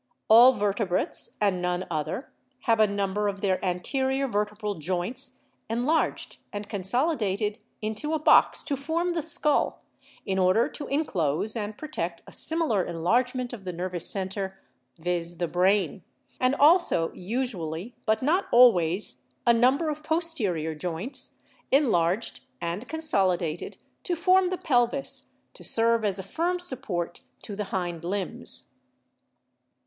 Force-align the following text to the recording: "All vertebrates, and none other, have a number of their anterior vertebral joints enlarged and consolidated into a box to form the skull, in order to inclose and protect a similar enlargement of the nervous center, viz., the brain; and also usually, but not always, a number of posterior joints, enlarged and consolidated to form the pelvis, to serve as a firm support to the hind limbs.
"All 0.29 0.53
vertebrates, 0.53 1.37
and 1.39 1.61
none 1.61 1.85
other, 1.91 2.33
have 2.61 2.79
a 2.79 2.87
number 2.87 3.27
of 3.27 3.41
their 3.41 3.63
anterior 3.63 4.27
vertebral 4.27 4.73
joints 4.79 5.37
enlarged 5.69 6.37
and 6.51 6.67
consolidated 6.67 7.59
into 7.83 8.15
a 8.15 8.17
box 8.17 8.63
to 8.63 8.75
form 8.75 9.13
the 9.13 9.21
skull, 9.21 9.83
in 10.25 10.39
order 10.39 10.67
to 10.69 10.87
inclose 10.87 11.55
and 11.55 11.77
protect 11.77 12.23
a 12.25 12.31
similar 12.33 12.83
enlargement 12.83 13.53
of 13.53 13.63
the 13.63 13.71
nervous 13.71 14.09
center, 14.09 14.59
viz., 14.97 15.37
the 15.37 15.47
brain; 15.47 16.01
and 16.39 16.55
also 16.55 17.13
usually, 17.13 17.93
but 18.07 18.23
not 18.23 18.47
always, 18.51 19.25
a 19.45 19.53
number 19.53 19.87
of 19.91 20.01
posterior 20.03 20.73
joints, 20.73 21.35
enlarged 21.71 22.39
and 22.59 22.87
consolidated 22.87 23.77
to 24.01 24.15
form 24.15 24.49
the 24.49 24.57
pelvis, 24.57 25.33
to 25.53 25.63
serve 25.63 26.03
as 26.03 26.17
a 26.17 26.23
firm 26.23 26.57
support 26.57 27.21
to 27.43 27.55
the 27.55 27.65
hind 27.65 28.03
limbs. 28.03 28.63